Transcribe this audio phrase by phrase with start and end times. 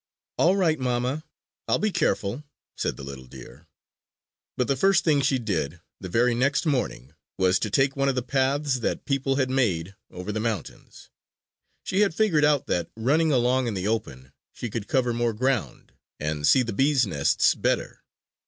[0.39, 1.23] "All right, mamma,
[1.67, 2.43] I'll be careful,"
[2.75, 3.67] said the little deer.
[4.57, 8.15] But the first thing she did the very next morning was to take one of
[8.15, 11.11] the paths that people had made over the mountains.
[11.83, 15.91] She had figured out that, running along in the open, she could cover more ground
[16.19, 18.01] and see the bees' nests better!